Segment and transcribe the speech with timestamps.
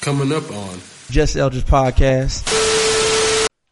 [0.00, 0.78] Coming up on
[1.10, 2.44] Just Eldridge podcast.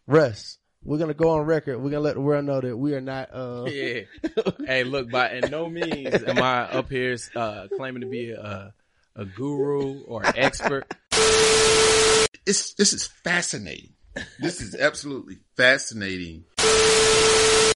[0.06, 1.78] Russ, we're gonna go on record.
[1.78, 3.30] We're gonna let the world know that we are not.
[3.32, 4.00] Uh, Yeah.
[4.66, 8.74] hey, look, by in no means am I up here uh, claiming to be a,
[9.14, 10.92] a guru or an expert.
[12.44, 13.94] It's this is fascinating.
[14.40, 16.44] This is absolutely fascinating.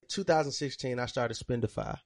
[0.09, 1.97] 2016, I started Spendify,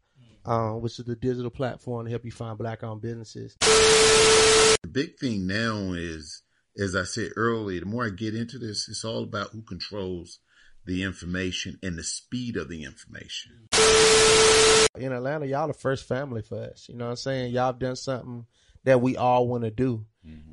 [0.45, 3.55] um, which is the digital platform to help you find black-owned businesses.
[3.59, 6.43] The big thing now is,
[6.77, 10.39] as I said earlier, the more I get into this, it's all about who controls
[10.85, 13.67] the information and the speed of the information.
[14.97, 16.85] In Atlanta, y'all the first family for us.
[16.87, 17.53] You know what I'm saying?
[17.53, 18.45] Y'all have done something
[18.83, 20.05] that we all want to do.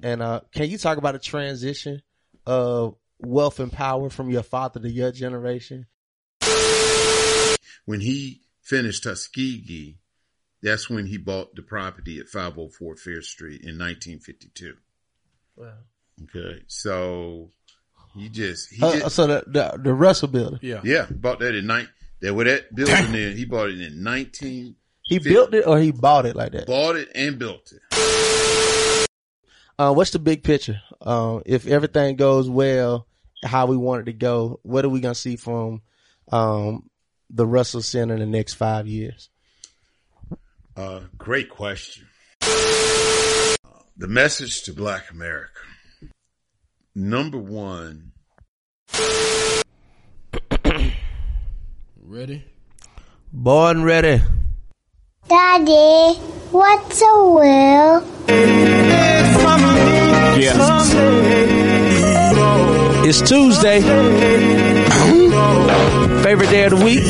[0.03, 2.03] And uh, can you talk about the transition
[2.47, 5.87] of wealth and power from your father to your generation?
[7.85, 9.99] When he finished Tuskegee,
[10.63, 14.75] that's when he bought the property at 504 Fair Street in 1952.
[15.57, 15.73] Wow.
[16.25, 17.51] Okay, so
[18.15, 20.81] he just he Uh, just, so the, the the Russell building, Yeah.
[20.85, 21.89] yeah bought that in nine.
[22.21, 24.77] That with that building there, he bought it in 19.
[25.03, 26.67] he built it or he bought it like that.
[26.69, 29.09] Bought it and built it.
[29.79, 30.81] Uh, what's the big picture?
[31.01, 33.09] Um, if everything goes well,
[33.45, 35.83] how we want it to go, what are we gonna see from
[36.31, 36.89] um,
[37.33, 39.29] the Russell Center in the next five years?
[40.77, 42.07] Uh, great question.
[42.43, 43.57] Uh,
[43.97, 45.53] the message to Black America.
[46.95, 48.13] Number one,
[52.03, 52.45] ready.
[53.33, 54.23] Born ready.
[55.29, 56.19] Daddy,
[56.51, 58.07] what's a will?
[60.39, 60.83] Yeah.
[63.05, 63.81] It's Tuesday.
[66.33, 67.05] Favorite day of the week.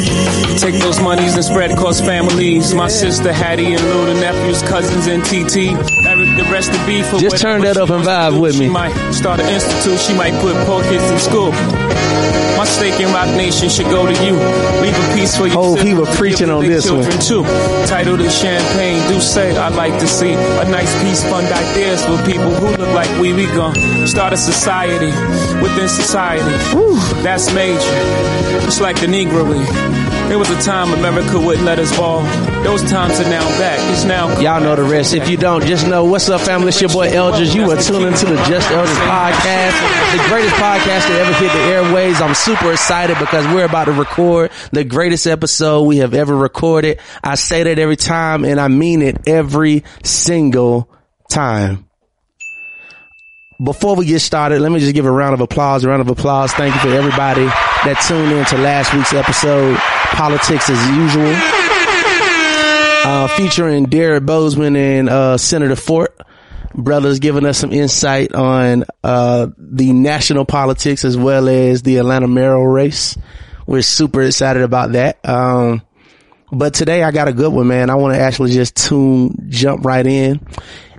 [0.59, 2.75] Take those monies and spread across families.
[2.75, 5.79] My sister Hattie and Lou, the nephews, cousins, and TT.
[5.79, 7.09] The rest of beef.
[7.21, 8.67] Just turn that up and vibe with me.
[8.67, 10.01] She might start an institute.
[10.01, 11.53] She might put poor kids in school.
[12.63, 14.35] My stake in Roc Nation should go to you.
[14.83, 17.03] Leave a piece for your Hope oh, he was preaching on this one.
[17.03, 17.43] children Too.
[17.89, 19.03] Tidal is Champagne.
[19.09, 22.95] Do say I'd like to see a nice piece, fund ideas for people who look
[22.95, 23.33] like we.
[23.33, 23.75] We gon'
[24.07, 25.11] start a society
[25.61, 26.55] within society.
[27.25, 27.81] That's major.
[28.65, 30.22] It's like the Negro League.
[30.33, 32.23] There was a time America wouldn't let us ball.
[32.65, 33.79] Those times are now back.
[33.93, 34.41] It's now.
[34.41, 35.13] Y'all know the rest.
[35.13, 36.69] If you don't, just know what's up, family.
[36.69, 37.55] It's your boy Eldridge.
[37.55, 41.59] You are tuning to the Just Eldridge podcast, the greatest podcast that ever hit the
[41.59, 42.23] airways.
[42.23, 46.99] I'm super excited because we're about to record the greatest episode we have ever recorded.
[47.23, 50.89] I say that every time and I mean it every single
[51.29, 51.91] time.
[53.63, 55.85] Before we get started, let me just give a round of applause.
[55.85, 56.55] A round of applause.
[56.55, 57.51] Thank you for everybody
[57.85, 59.77] that tuned in to last week's episode,
[60.13, 61.63] Politics as Usual
[63.05, 66.19] uh, featuring Derrick Boazman and uh, Senator Fort.
[66.75, 72.29] Brothers giving us some insight on uh, the national politics as well as the Atlanta
[72.29, 73.19] mayoral race.
[73.67, 75.19] We're super excited about that.
[75.29, 75.83] Um,
[76.51, 77.91] but today I got a good one, man.
[77.91, 80.41] I want to actually just tune, jump right in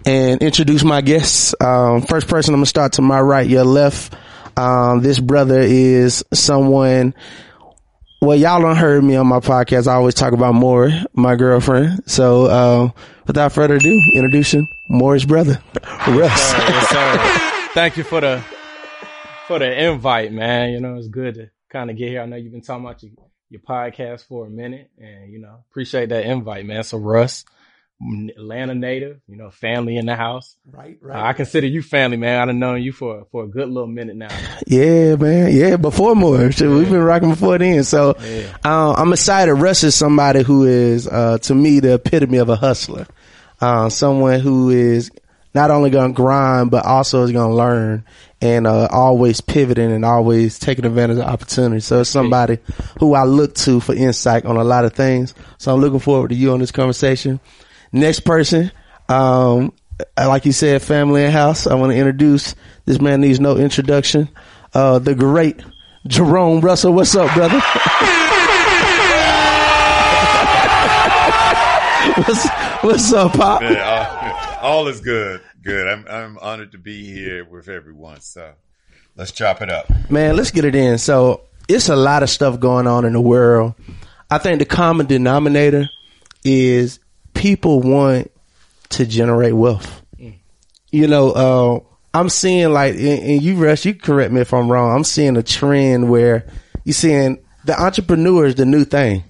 [0.05, 1.55] and introduce my guests.
[1.59, 4.13] Um, first person I'm gonna start to my right, your left.
[4.57, 7.13] Um, this brother is someone
[8.23, 9.85] well, y'all don't heard me on my podcast.
[9.85, 12.03] I always talk about Maury, my girlfriend.
[12.05, 12.89] So, uh,
[13.27, 15.61] without further ado, introducing Maury's brother,
[16.07, 16.53] Russ.
[16.53, 17.67] Yes, sir.
[17.73, 18.41] Thank you for the
[19.47, 20.71] for the invite, man.
[20.71, 22.21] You know, it's good to kind of get here.
[22.21, 23.11] I know you've been talking about your,
[23.49, 26.83] your podcast for a minute, and you know, appreciate that invite, man.
[26.83, 27.43] So, Russ,
[28.01, 30.55] Atlanta native, you know, family in the house.
[30.69, 32.49] Right, Uh, I consider you family, man.
[32.49, 34.27] I've known you for for a good little minute now.
[34.67, 35.55] Yeah, man.
[35.55, 36.51] Yeah, before Maury.
[36.51, 37.83] Shit, We've been rocking before then.
[37.83, 38.47] So, Yeah.
[38.65, 39.53] uh, I'm excited.
[39.53, 43.05] Russ is somebody who is, uh, to me, the epitome of a hustler.
[43.61, 45.09] Uh, someone who is
[45.55, 48.03] not only going to grind, but also is going to learn
[48.41, 51.85] and, uh, always pivoting and always taking advantage of opportunities.
[51.85, 52.57] So it's somebody
[52.99, 55.33] who I look to for insight on a lot of things.
[55.59, 57.39] So I'm looking forward to you on this conversation.
[57.93, 58.71] Next person,
[59.07, 59.71] um,
[60.17, 61.67] like you said, family and house.
[61.67, 62.55] I want to introduce
[62.85, 64.29] this man needs no introduction.
[64.73, 65.62] Uh, the great
[66.07, 66.91] Jerome Russell.
[66.91, 67.59] What's up, brother?
[72.23, 72.50] what's,
[72.83, 73.62] what's up, Pop?
[73.62, 75.41] Yeah, all, all is good.
[75.62, 75.88] Good.
[75.88, 78.21] I'm I'm honored to be here with everyone.
[78.21, 78.53] So
[79.15, 79.85] let's chop it up.
[80.09, 80.97] Man, let's get it in.
[80.97, 83.75] So it's a lot of stuff going on in the world.
[84.31, 85.89] I think the common denominator
[86.44, 87.00] is
[87.44, 88.31] people want
[88.88, 90.01] to generate wealth.
[90.92, 91.80] You know, uh,
[92.18, 94.95] I'm seeing like, and, you Russ, you correct me if I'm wrong.
[94.95, 96.48] I'm seeing a trend where
[96.86, 99.25] you're seeing the entrepreneur is the new thing.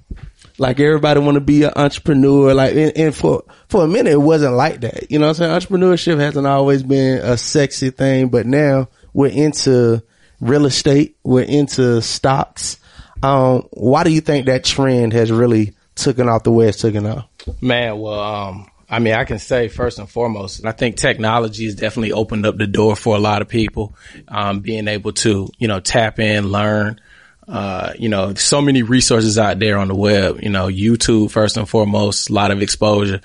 [0.59, 2.53] Like everybody want to be an entrepreneur.
[2.53, 5.09] Like, and, and for, for a minute, it wasn't like that.
[5.09, 5.79] You know what I'm saying?
[5.79, 10.03] Entrepreneurship hasn't always been a sexy thing, but now we're into
[10.39, 11.17] real estate.
[11.23, 12.77] We're into stocks.
[13.23, 17.05] Um, why do you think that trend has really taken off the way it's taken
[17.05, 17.27] off?
[17.61, 21.65] Man, well, um, I mean, I can say first and foremost, and I think technology
[21.65, 23.95] has definitely opened up the door for a lot of people,
[24.27, 26.99] um, being able to, you know, tap in, learn,
[27.47, 31.57] uh, you know, so many resources out there on the web, you know, YouTube first
[31.57, 33.21] and foremost, a lot of exposure.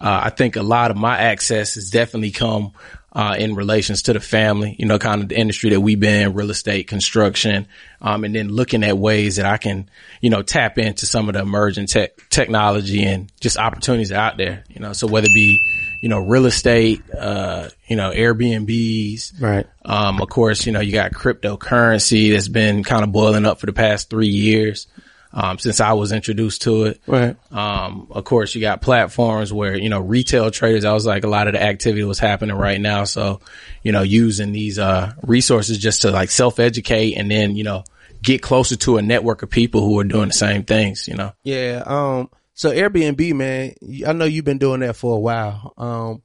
[0.00, 2.72] Uh, I think a lot of my access has definitely come
[3.16, 6.26] uh, in relations to the family, you know, kind of the industry that we've been
[6.28, 7.66] in, real estate, construction,
[8.02, 9.88] um, and then looking at ways that I can,
[10.20, 14.64] you know, tap into some of the emerging tech technology and just opportunities out there,
[14.68, 15.58] you know, so whether it be,
[16.02, 19.66] you know, real estate, uh, you know, Airbnbs, Right.
[19.86, 23.66] um, of course, you know, you got cryptocurrency that's been kind of boiling up for
[23.66, 24.88] the past three years.
[25.32, 27.00] Um, since I was introduced to it.
[27.06, 27.36] Right.
[27.52, 31.28] Um, of course, you got platforms where, you know, retail traders, I was like a
[31.28, 33.04] lot of the activity was happening right now.
[33.04, 33.40] So,
[33.82, 37.84] you know, using these, uh, resources just to like self educate and then, you know,
[38.22, 41.32] get closer to a network of people who are doing the same things, you know.
[41.44, 41.82] Yeah.
[41.84, 43.74] Um, so Airbnb, man,
[44.06, 45.74] I know you've been doing that for a while.
[45.76, 46.22] Um,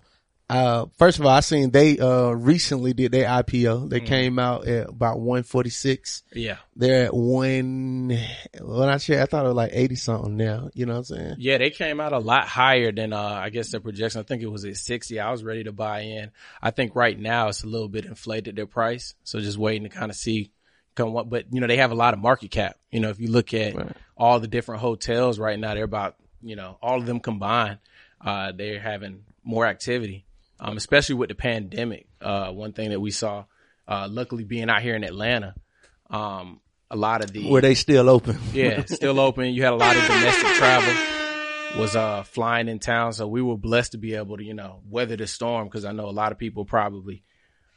[0.51, 3.89] uh, first of all, I seen they, uh, recently did their IPO.
[3.89, 6.23] They came out at about 146.
[6.33, 6.57] Yeah.
[6.75, 8.17] They're at one,
[8.59, 10.69] when I checked, I thought it was like 80 something now.
[10.73, 11.35] You know what I'm saying?
[11.39, 14.19] Yeah, they came out a lot higher than, uh, I guess their projection.
[14.19, 15.19] I think it was at 60.
[15.21, 16.31] I was ready to buy in.
[16.61, 19.15] I think right now it's a little bit inflated their price.
[19.23, 20.51] So just waiting to kind of see
[20.95, 22.77] come what, but you know, they have a lot of market cap.
[22.91, 26.55] You know, if you look at all the different hotels right now, they're about, you
[26.55, 27.79] know, all of them combined,
[28.19, 30.25] uh, they're having more activity.
[30.63, 32.07] Um, especially with the pandemic.
[32.21, 33.45] Uh, one thing that we saw,
[33.87, 35.55] uh, luckily being out here in Atlanta,
[36.11, 36.61] um,
[36.91, 38.37] a lot of the Were they still open?
[38.53, 39.53] yeah, still open.
[39.53, 40.93] You had a lot of domestic travel
[41.77, 44.81] was uh flying in town, so we were blessed to be able to you know
[44.89, 47.23] weather the storm because I know a lot of people probably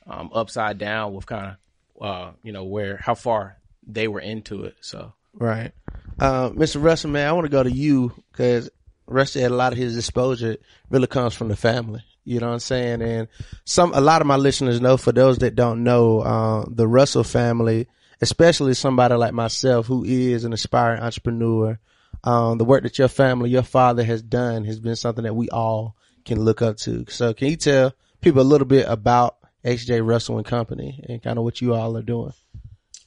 [0.06, 1.56] um upside down with kind
[2.00, 4.74] of uh you know where how far they were into it.
[4.80, 5.72] So Right.
[6.18, 6.82] Uh, Mr.
[6.82, 8.70] Russell, man, I want to go to you because
[9.06, 10.56] Russell had a lot of his exposure
[10.88, 12.02] really comes from the family.
[12.24, 13.02] You know what I'm saying?
[13.02, 13.28] And
[13.64, 17.24] some, a lot of my listeners know, for those that don't know, uh, the Russell
[17.24, 17.86] family,
[18.20, 21.78] especially somebody like myself who is an aspiring entrepreneur,
[22.22, 25.48] um, the work that your family, your father has done has been something that we
[25.50, 27.04] all can look up to.
[27.08, 31.38] So can you tell people a little bit about HJ Russell and Company and kind
[31.38, 32.32] of what you all are doing?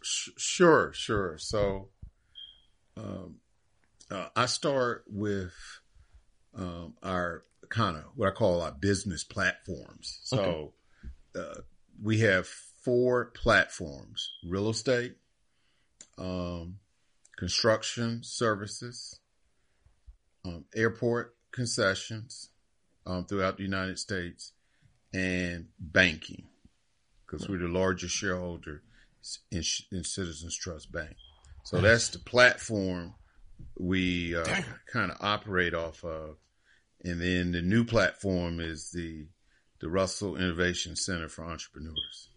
[0.03, 1.37] Sure, sure.
[1.37, 1.89] So,
[2.95, 3.35] um,
[4.09, 5.53] uh, I start with
[6.55, 10.19] um, our kind of what I call our business platforms.
[10.23, 10.73] So,
[11.35, 11.61] uh,
[12.01, 15.15] we have four platforms: real estate,
[16.17, 16.79] um,
[17.37, 19.19] construction services,
[20.45, 22.49] um, airport concessions
[23.05, 24.53] um, throughout the United States,
[25.13, 26.47] and banking,
[27.25, 28.83] because we're the largest shareholder
[29.51, 31.15] in, in Citizens Trust Bank.
[31.63, 33.15] So that's the platform
[33.77, 34.45] we uh,
[34.91, 36.37] kind of operate off of,
[37.07, 39.27] and then the new platform is the
[39.79, 42.29] the Russell Innovation Center for Entrepreneurs.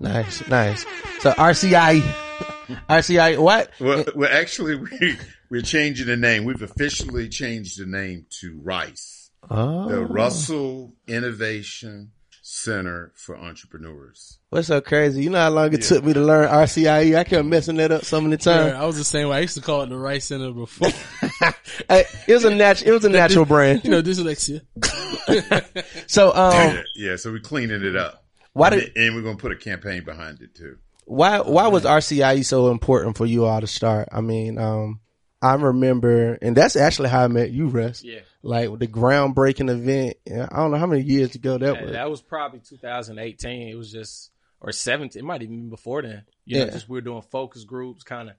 [0.00, 0.86] Nice, nice.
[1.20, 2.00] So RCI,
[2.88, 3.70] RCI, what?
[3.80, 5.18] Well, well, actually, we
[5.50, 6.44] we're changing the name.
[6.44, 12.12] We've officially changed the name to Rice, Oh, the Russell Innovation
[12.50, 14.38] Center for Entrepreneurs.
[14.48, 15.22] what's so crazy?
[15.22, 17.16] You know how long it took me to learn RCIE?
[17.16, 18.74] I kept messing that up so many Yeah, times.
[18.74, 19.36] I was the same way.
[19.36, 20.88] I used to call it the Rice Center before.
[21.88, 23.84] Hey, it was a natural, it was a natural brand.
[23.84, 24.62] you know, dyslexia.
[26.06, 28.24] So, um, yeah, so we're cleaning it up.
[28.54, 30.78] why And, did, and we're going to put a campaign behind it too.
[31.04, 34.08] why, why was RCIE so important for you all to start?
[34.10, 35.00] I mean, um,
[35.40, 38.02] I remember, and that's actually how I met you, Russ.
[38.02, 40.16] yeah, Like the groundbreaking event.
[40.26, 41.92] I don't know how many years ago that Yeah, was.
[41.92, 43.68] that was probably 2018.
[43.68, 44.30] It was just
[44.60, 45.20] or 17.
[45.20, 46.24] It might even been before then.
[46.44, 46.72] You know, Yeah.
[46.72, 48.34] just we are doing focus groups, kind of,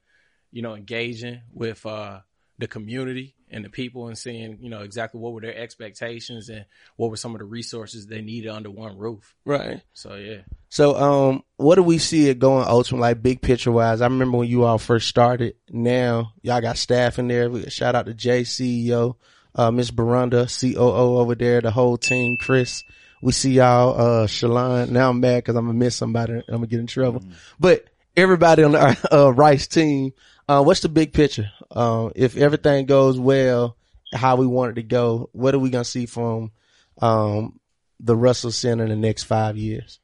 [0.51, 2.19] you know, engaging with uh
[2.57, 6.65] the community and the people and seeing, you know, exactly what were their expectations and
[6.95, 9.35] what were some of the resources they needed under one roof.
[9.45, 9.81] Right.
[9.93, 10.41] So yeah.
[10.69, 14.01] So, um, what do we see it going ultimately, like big picture wise?
[14.01, 15.55] I remember when you all first started.
[15.71, 17.49] Now y'all got staff in there.
[17.49, 19.15] We- Shout out to Jay CEO,
[19.55, 22.83] uh, Miss Barunda, COO over there, the whole team, Chris.
[23.21, 24.91] We see y'all, uh, Shalon.
[24.91, 26.33] Now I'm mad because I'm gonna miss somebody.
[26.33, 27.23] I'm gonna get in trouble.
[27.59, 30.13] But everybody on the uh, Rice team,
[30.49, 31.51] uh, what's the big picture?
[31.69, 33.77] Um, if everything goes well,
[34.11, 36.51] how we want it to go, what are we gonna see from
[36.99, 37.59] um,
[37.99, 39.99] the Russell Center in the next five years?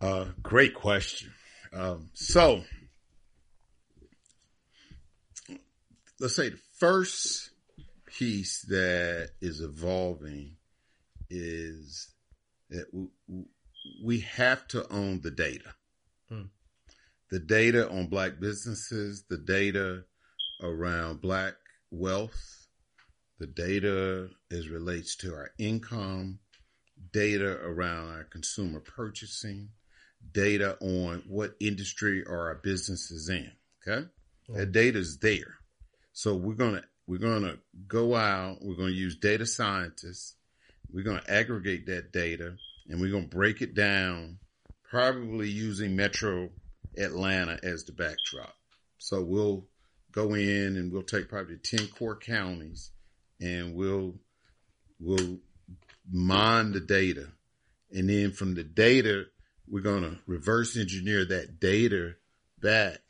[0.00, 1.30] Uh, great question.
[1.74, 2.62] Um, so
[6.18, 7.50] let's say the first
[8.06, 10.56] piece that is evolving
[11.28, 12.08] is
[12.70, 12.86] that
[14.02, 15.74] we have to own the data.
[17.34, 20.04] The data on black businesses, the data
[20.62, 21.54] around black
[21.90, 22.68] wealth,
[23.40, 26.38] the data as relates to our income,
[27.12, 29.70] data around our consumer purchasing,
[30.30, 33.50] data on what industry are our businesses in.
[33.82, 34.06] Okay.
[34.06, 34.56] Mm-hmm.
[34.56, 35.56] That data is there.
[36.12, 38.58] So we're going to, we're going to go out.
[38.60, 40.36] We're going to use data scientists.
[40.88, 42.54] We're going to aggregate that data
[42.88, 44.38] and we're going to break it down,
[44.88, 46.50] probably using Metro
[46.98, 48.54] Atlanta as the backdrop.
[48.98, 49.66] So we'll
[50.12, 52.90] go in and we'll take probably 10 core counties
[53.40, 54.14] and we'll,
[55.00, 55.38] we'll
[56.10, 57.28] mine the data.
[57.92, 59.24] And then from the data,
[59.68, 62.14] we're going to reverse engineer that data
[62.60, 63.00] back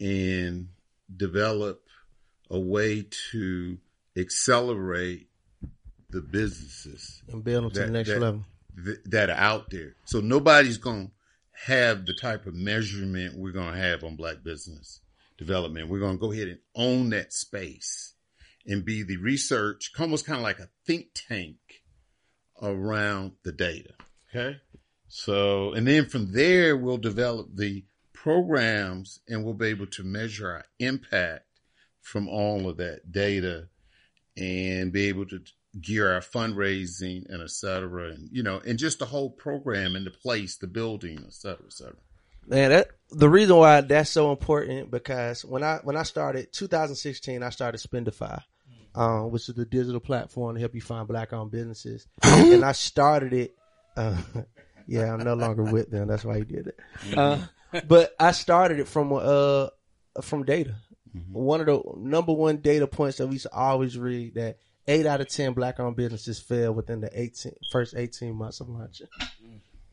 [0.00, 0.68] and
[1.14, 1.82] develop
[2.50, 3.78] a way to
[4.16, 5.28] accelerate
[6.10, 8.44] the businesses And build them to the next that- level.
[9.06, 9.94] that are out there.
[10.04, 11.10] So nobody's going
[11.66, 15.00] have the type of measurement we're going to have on black business
[15.38, 15.88] development.
[15.88, 18.14] We're going to go ahead and own that space
[18.66, 21.56] and be the research, almost kind of like a think tank
[22.60, 23.94] around the data.
[24.34, 24.58] Okay.
[25.08, 30.50] So, and then from there, we'll develop the programs and we'll be able to measure
[30.50, 31.46] our impact
[32.00, 33.68] from all of that data
[34.36, 35.40] and be able to
[35.80, 38.10] gear our fundraising and et cetera.
[38.10, 41.66] And, you know, and just the whole program and the place, the building, et cetera,
[41.66, 41.96] et cetera.
[42.46, 47.42] Man, that the reason why that's so important because when I when I started 2016,
[47.42, 48.42] I started Spendify,
[48.94, 52.72] um, which is the digital platform to help you find black owned businesses, and I
[52.72, 53.56] started it.
[53.96, 54.20] Uh,
[54.86, 56.06] yeah, I'm no longer with them.
[56.06, 56.78] That's why he did it.
[57.16, 57.38] Uh,
[57.88, 59.68] but I started it from uh
[60.20, 60.74] from data.
[61.30, 65.06] One of the number one data points that we used to always read that eight
[65.06, 69.08] out of ten black owned businesses fail within the 18, first 18 months of launching.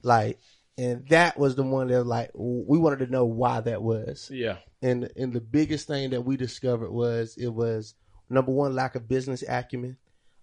[0.04, 0.40] Like,
[0.78, 4.30] and that was the one that like we wanted to know why that was.
[4.34, 4.58] Yeah.
[4.82, 7.94] And and the biggest thing that we discovered was it was
[8.30, 9.98] number one lack of business acumen.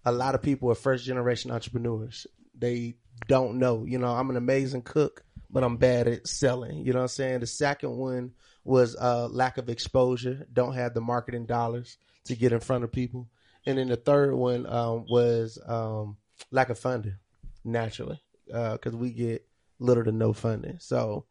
[0.05, 2.25] A lot of people are first generation entrepreneurs.
[2.57, 2.95] They
[3.27, 3.85] don't know.
[3.85, 6.85] You know, I'm an amazing cook, but I'm bad at selling.
[6.85, 7.39] You know what I'm saying?
[7.41, 8.31] The second one
[8.63, 10.47] was uh, lack of exposure.
[10.51, 13.27] Don't have the marketing dollars to get in front of people.
[13.69, 16.17] And then the third one um, was um,
[16.49, 17.17] lack of funding,
[17.63, 19.45] naturally, because we get
[19.77, 20.77] little to no funding.
[20.79, 21.25] So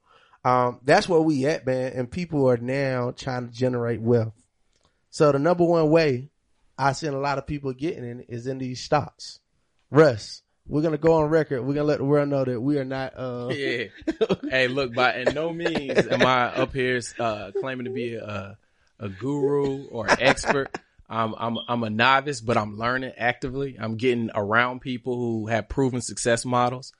[0.44, 1.94] um, that's where we at, man.
[1.94, 4.40] And people are now trying to generate wealth.
[5.10, 6.30] So the number one way
[6.78, 9.40] I seen a lot of people getting in is in these stocks.
[9.90, 11.62] Russ, we're gonna go on record.
[11.62, 13.14] We're gonna let the world know that we are not.
[13.16, 13.86] Uh, Yeah.
[14.48, 18.56] hey, look, by in no means am I up here uh, claiming to be a
[19.00, 20.78] a guru or an expert.
[21.08, 23.76] I'm I'm I'm a novice, but I'm learning actively.
[23.80, 26.92] I'm getting around people who have proven success models.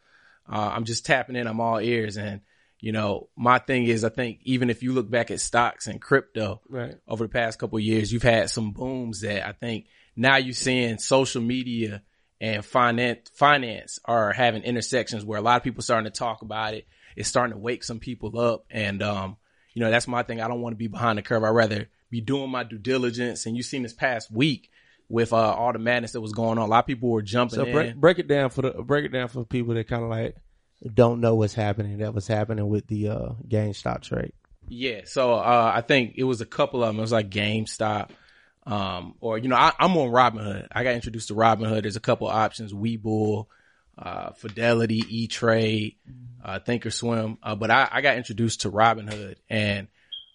[0.51, 1.47] Uh, I'm just tapping in.
[1.47, 2.41] I'm all ears, and
[2.81, 6.01] you know, my thing is, I think even if you look back at stocks and
[6.01, 6.95] crypto Right.
[7.07, 9.87] over the past couple of years, you've had some booms that I think
[10.17, 12.03] now you're seeing social media
[12.41, 16.75] and finance finance are having intersections where a lot of people starting to talk about
[16.75, 16.87] it.
[17.17, 19.37] It's starting to wake some people up, and um,
[19.75, 20.41] you know, that's my thing.
[20.41, 21.45] I don't want to be behind the curve.
[21.45, 23.47] I'd rather be doing my due diligence.
[23.47, 24.71] And you've seen this past week
[25.09, 26.67] with uh, all the madness that was going on.
[26.67, 27.73] A lot of people were jumping So in.
[27.73, 30.37] break break it down for the break it down for people that kind of like
[30.95, 31.99] don't know what's happening.
[31.99, 34.33] That was happening with the uh, GameStop trade.
[34.69, 36.99] Yeah, so uh, I think it was a couple of them.
[36.99, 38.11] It was like GameStop,
[38.67, 40.69] um, or you know, I, I'm on Robinhood.
[40.71, 41.83] I got introduced to Robinhood.
[41.83, 43.47] There's a couple of options: Webull,
[43.97, 45.97] uh, Fidelity, E Trade,
[46.45, 47.39] uh, Thinkorswim.
[47.43, 49.89] Uh, but I, I got introduced to Robinhood, and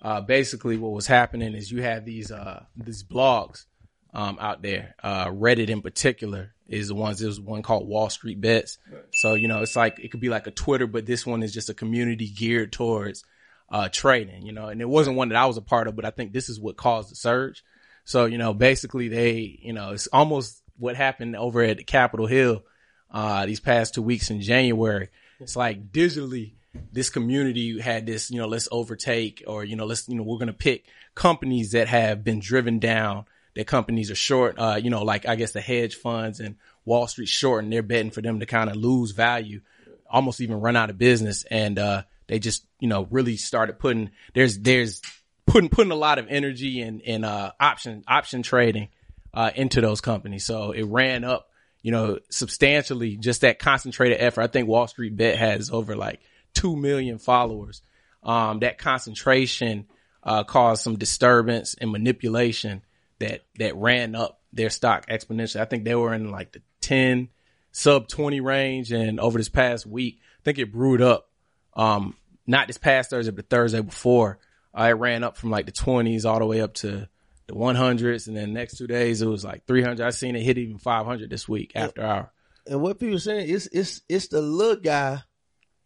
[0.03, 3.65] uh, basically what was happening is you have these uh, these blogs
[4.13, 4.95] um, out there.
[5.01, 7.19] Uh, Reddit in particular is the ones.
[7.19, 8.77] There's one called Wall Street Bets.
[9.13, 11.53] So you know, it's like it could be like a Twitter, but this one is
[11.53, 13.23] just a community geared towards
[13.69, 14.45] uh, trading.
[14.45, 16.33] You know, and it wasn't one that I was a part of, but I think
[16.33, 17.63] this is what caused the surge.
[18.05, 22.63] So you know, basically they, you know, it's almost what happened over at Capitol Hill
[23.09, 25.09] uh, these past two weeks in January.
[25.39, 26.53] It's like digitally,
[26.91, 30.37] this community had this, you know, let's overtake or, you know, let's, you know, we're
[30.37, 33.25] going to pick companies that have been driven down,
[33.55, 37.07] that companies are short, uh, you know, like I guess the hedge funds and Wall
[37.07, 39.61] Street short and they're betting for them to kind of lose value,
[40.09, 41.43] almost even run out of business.
[41.49, 45.01] And, uh, they just, you know, really started putting, there's, there's
[45.45, 48.89] putting, putting a lot of energy and, and, uh, option, option trading,
[49.33, 50.45] uh, into those companies.
[50.45, 51.49] So it ran up,
[51.81, 54.41] you know, substantially just that concentrated effort.
[54.41, 56.21] I think Wall Street Bet has over like
[56.63, 57.81] 2 million followers.
[58.23, 59.85] Um, that concentration,
[60.23, 62.81] uh, caused some disturbance and manipulation
[63.19, 65.59] that that ran up their stock exponentially.
[65.59, 67.27] I think they were in like the ten
[67.73, 71.29] sub twenty range, and over this past week, I think it brewed up.
[71.75, 72.15] Um,
[72.47, 74.39] not this past Thursday, but the Thursday before,
[74.77, 77.09] uh, it ran up from like the twenties all the way up to
[77.47, 80.05] the one hundreds, and then next two days it was like three hundred.
[80.05, 82.31] I seen it hit even five hundred this week after our.
[82.65, 85.23] And what people saying is it's it's the little guy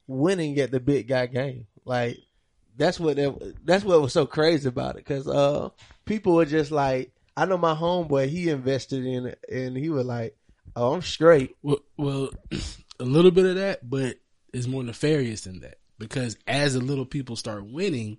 [0.07, 1.67] winning at the big guy game.
[1.85, 2.17] Like
[2.75, 5.69] that's what that, that's what was so crazy about it because uh
[6.05, 10.05] people were just like I know my homeboy he invested in it and he was
[10.05, 10.35] like
[10.75, 12.29] oh I'm straight Well, well,
[12.99, 14.17] a little bit of that, but
[14.53, 18.17] it's more nefarious than that because as the little people start winning,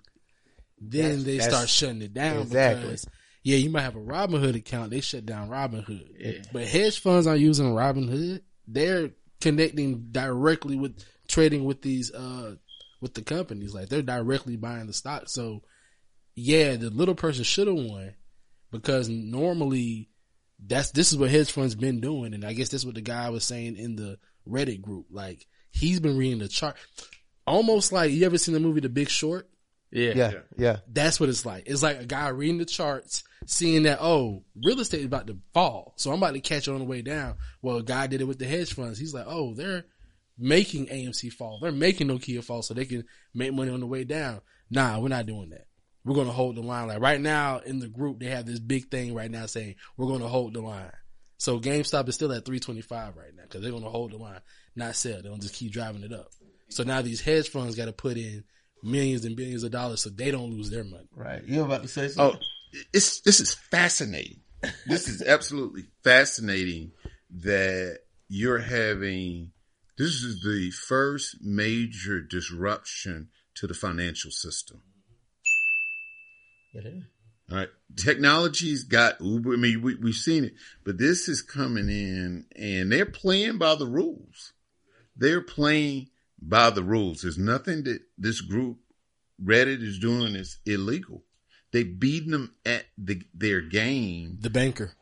[0.80, 2.38] then That's- they that's- start shutting it down.
[2.42, 2.83] Exactly.
[2.85, 3.07] Because,
[3.45, 4.90] yeah, you might have a Robinhood account.
[4.90, 6.07] They shut down Robinhood.
[6.18, 6.42] Yeah.
[6.52, 8.42] But hedge funds aren't using Robinhood.
[8.66, 12.56] They're connecting directly with trading with these, uh,
[13.00, 13.75] with the companies.
[13.75, 15.28] Like they're directly buying the stock.
[15.28, 15.62] So
[16.35, 18.14] yeah, the little person should have won
[18.70, 20.08] because normally
[20.64, 23.30] that's this is what hedge funds been doing, and I guess that's what the guy
[23.30, 25.06] was saying in the Reddit group.
[25.11, 26.76] Like he's been reading the chart,
[27.47, 29.49] almost like you ever seen the movie The Big Short?
[29.90, 31.64] Yeah, yeah yeah That's what it's like.
[31.66, 35.38] It's like a guy reading the charts, seeing that oh, real estate is about to
[35.54, 37.37] fall, so I'm about to catch it on the way down.
[37.62, 38.99] Well, a guy did it with the hedge funds.
[38.99, 39.87] He's like, oh, they're
[40.38, 41.59] making AMC fall.
[41.61, 43.04] They're making Nokia fall, so they can
[43.35, 44.40] make money on the way down.
[44.71, 45.66] Nah, we're not doing that.
[46.04, 46.88] We're gonna hold the line.
[46.88, 50.09] Like right now in the group, they have this big thing right now saying we're
[50.09, 50.92] gonna hold the line.
[51.38, 54.40] So GameStop is still at 325 right now because they're gonna hold the line,
[54.75, 55.21] not sell.
[55.21, 56.28] They're gonna just keep driving it up.
[56.68, 58.45] So now these hedge funds got to put in
[58.83, 61.09] millions and billions of dollars so they don't lose their money.
[61.14, 62.40] right you about to say something?
[62.40, 64.40] Oh, something it's this is fascinating.
[64.87, 66.92] This is absolutely fascinating
[67.42, 69.52] that you're having.
[69.99, 74.83] This is the first major disruption to the financial system.
[76.73, 76.90] Yeah.
[77.50, 79.55] All right, technology's got Uber.
[79.55, 80.52] I mean, we, we've seen it,
[80.85, 84.52] but this is coming in, and they're playing by the rules.
[85.17, 86.09] They're playing
[86.40, 87.23] by the rules.
[87.23, 88.78] There's nothing that this group
[89.43, 91.25] Reddit is doing is illegal.
[91.73, 94.39] They beating them at the, their game.
[94.41, 94.93] The banker.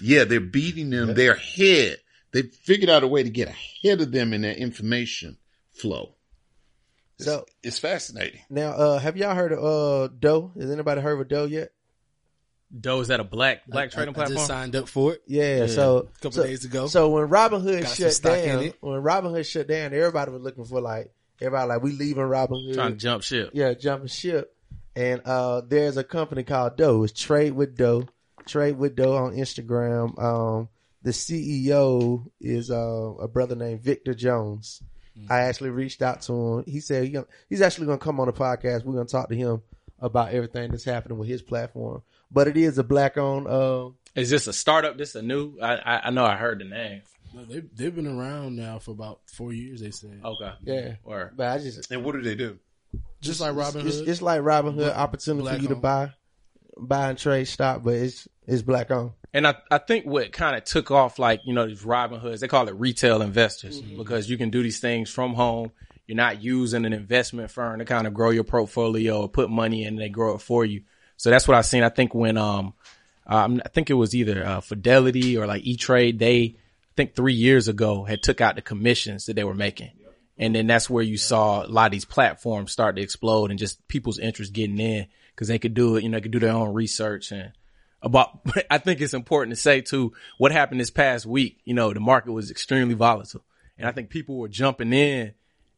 [0.00, 1.14] Yeah, they're beating them.
[1.14, 1.98] They're ahead.
[2.34, 5.38] They figured out a way to get ahead of them in their information
[5.72, 6.16] flow.
[7.16, 8.40] It's, So- it's fascinating.
[8.50, 11.70] now uh have y'all heard of uh Doe has anybody heard of Doe yet
[12.78, 14.46] Doe is that a black black I- trading I, just platform?
[14.48, 16.88] signed up for it yeah, so a couple so- days ago.
[16.88, 21.12] So when Robinhood Got shut down, when Robinhood shut down, everybody was looking for like
[21.40, 23.50] everybody like we leaving Robinhood, Trying to jump ship.
[23.54, 24.56] yeah, jumping ship.
[24.96, 27.04] And uh there's a company called Doe.
[27.04, 28.08] It's Trade with Doe.
[28.46, 30.20] Trade with Doe on Instagram.
[30.20, 30.68] Um,
[31.04, 32.76] the CEO is uh,
[33.20, 34.82] a brother named Victor Jones.
[35.30, 36.64] I actually reached out to him.
[36.66, 38.84] He said he gonna, he's actually going to come on the podcast.
[38.84, 39.62] We're going to talk to him
[40.00, 42.02] about everything that's happening with his platform.
[42.32, 43.46] But it is a black owned.
[43.46, 44.98] Uh, Is this a startup?
[44.98, 45.56] This a new?
[45.62, 47.02] I I, I know I heard the name.
[47.32, 49.80] No, they they've been around now for about four years.
[49.80, 50.52] They said Okay.
[50.64, 52.58] yeah, Or but I just And what do they do?
[53.20, 54.08] just like Robin It's, Hood.
[54.08, 56.12] it's like Robinhood Black- opportunity for black you to buy,
[56.76, 59.12] buy and trade stock, but it's it's black owned.
[59.32, 62.46] And I, I think what kind of took off, like, you know, these Robinhoods, they
[62.46, 65.72] call it retail investors because you can do these things from home.
[66.06, 69.82] You're not using an investment firm to kind of grow your portfolio or put money
[69.82, 70.82] in and they grow it for you.
[71.16, 71.82] So that's what I've seen.
[71.82, 72.74] I think when, um,
[73.26, 77.34] um, I think it was either, uh, Fidelity or like E-Trade, they, I think three
[77.34, 79.90] years ago had took out the commissions that they were making.
[80.36, 83.58] And then that's where you saw a lot of these platforms start to explode and
[83.58, 86.40] just people's interest getting in because they could do it, you know, they could do
[86.40, 87.52] their own research and,
[88.04, 91.58] about I think it's important to say too what happened this past week.
[91.64, 93.42] You know, the market was extremely volatile.
[93.76, 95.34] And I think people were jumping in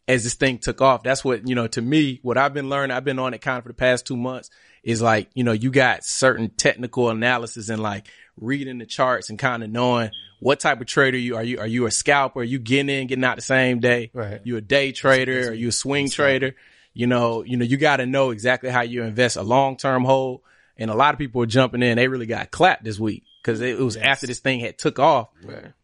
[0.06, 1.02] as this thing took off.
[1.02, 3.58] That's what, you know, to me, what I've been learning, I've been on it kind
[3.58, 4.50] of for the past two months
[4.86, 8.06] is like, you know, you got certain technical analysis and like
[8.40, 11.42] reading the charts and kind of knowing what type of trader you are.
[11.42, 12.38] You, are you a scalper?
[12.38, 14.12] Are you getting in, getting out the same day?
[14.14, 14.40] Right.
[14.44, 15.50] You a day trader?
[15.50, 16.54] Are you a swing trader?
[16.94, 20.42] You know, you know, you got to know exactly how you invest a long-term hold.
[20.78, 21.96] And a lot of people were jumping in.
[21.96, 25.30] They really got clapped this week because it, was after this thing had took off.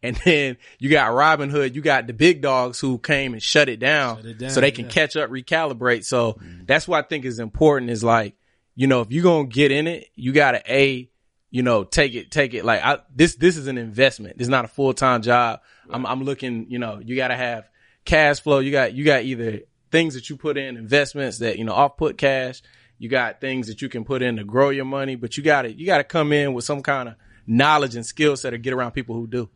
[0.01, 3.81] And then you got Robinhood, you got the big dogs who came and shut it
[3.81, 4.91] down, Shut it down, so they can yeah.
[4.91, 6.05] catch up, recalibrate.
[6.05, 8.35] So that's what I think is important is like,
[8.75, 11.09] you know, if you're going to get in it, you got to A,
[11.49, 14.37] you know, take it, take it like I, this, this is an investment.
[14.37, 15.61] This is not a full-time job.
[15.89, 17.69] I'm, I'm looking, you know, you got to have
[18.05, 18.59] cash flow.
[18.59, 21.97] You got, you got either things that you put in investments that, you know, off
[21.97, 22.61] put cash.
[22.97, 25.63] You got things that you can put in to grow your money, but you got
[25.63, 28.57] to, you got to come in with some kind of knowledge and skill set to
[28.57, 29.49] get around people who do.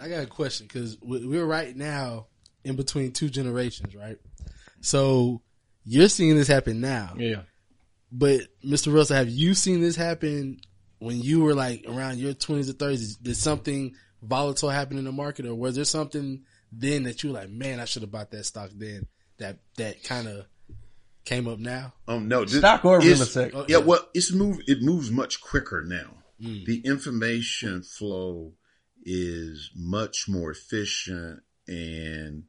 [0.00, 2.26] I got a question because we're right now
[2.64, 4.18] in between two generations, right?
[4.80, 5.42] So
[5.84, 7.42] you're seeing this happen now, Yeah.
[8.12, 8.92] But Mr.
[8.94, 10.60] Russell, have you seen this happen
[10.98, 15.12] when you were like around your twenties or thirties, did something volatile happen in the
[15.12, 16.42] market, or was there something
[16.72, 19.06] then that you were like, man, I should have bought that stock then?
[19.38, 20.46] That that kind of
[21.24, 21.92] came up now.
[22.08, 23.52] Um, no, this- Stock or real it's- estate?
[23.54, 23.84] Oh, Yeah, yeah.
[23.84, 24.58] well, it's move.
[24.66, 26.22] It moves much quicker now.
[26.40, 26.64] Mm.
[26.64, 28.52] The information flow
[29.04, 32.44] is much more efficient and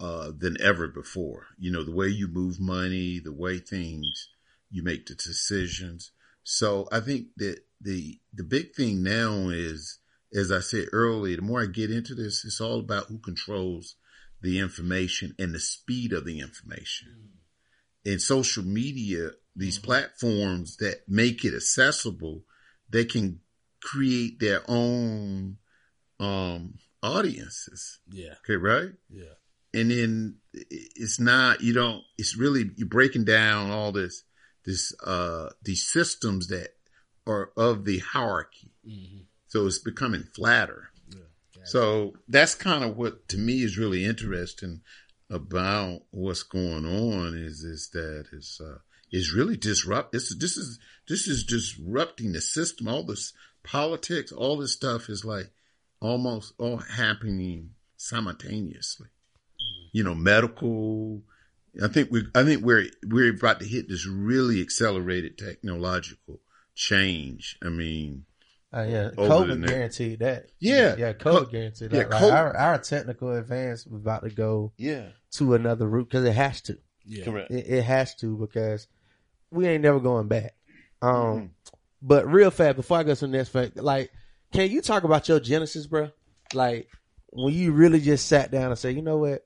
[0.00, 1.46] uh, than ever before.
[1.58, 4.28] You know, the way you move money, the way things
[4.72, 6.10] you make the decisions.
[6.42, 9.98] So I think that the the big thing now is,
[10.34, 13.96] as I said earlier, the more I get into this, it's all about who controls
[14.40, 17.32] the information and the speed of the information
[18.04, 22.42] in social media, these platforms that make it accessible,
[22.90, 23.40] they can
[23.80, 25.58] create their own
[26.20, 28.00] um audiences.
[28.10, 28.90] Yeah, Okay, right?
[29.10, 29.34] yeah,
[29.74, 34.24] And then it's not you don't it's really you're breaking down all this
[34.64, 36.74] this uh these systems that
[37.26, 38.70] are of the hierarchy.
[38.86, 39.26] Mhm.
[39.46, 40.90] So it's becoming flatter.
[41.08, 41.20] Yeah,
[41.56, 41.68] it.
[41.68, 44.82] So that's kind of what to me is really interesting
[45.30, 48.78] about what's going on is is that it's uh
[49.10, 54.56] is really disrupt this this is this is disrupting the system all this politics all
[54.56, 55.50] this stuff is like
[56.00, 59.08] almost all happening simultaneously
[59.92, 61.22] you know medical
[61.82, 66.40] i think we i think we're we're about to hit this really accelerated technological
[66.74, 68.24] change i mean
[68.74, 70.46] Uh, yeah, COVID guaranteed that.
[70.58, 70.96] Yeah.
[70.96, 72.10] yeah, Co- COVID guaranteed yeah, that.
[72.10, 76.24] Like COVID- our our technical advance was about to go yeah to another route because
[76.24, 76.78] it has to.
[77.04, 77.24] yeah.
[77.24, 78.86] correct It, it has to because
[79.50, 80.54] we ain't never going back.
[81.02, 81.50] Um, Mhm.
[82.00, 84.10] but real fast before I go to the next fact, like,
[84.54, 86.10] can you talk about your genesis, bro?
[86.54, 86.88] Like
[87.30, 89.44] when you really just sat down and said, you know what,